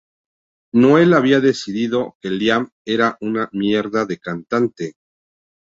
Noel 0.73 1.13
había 1.13 1.39
decidido 1.41 2.17
que 2.23 2.31
Liam 2.31 2.71
era 2.87 3.19
una 3.21 3.49
mierda 3.53 4.03
de 4.07 4.17
cantante. 4.17 4.95